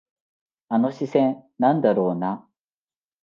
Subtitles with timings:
[0.69, 2.49] あの視線、なんだろうな。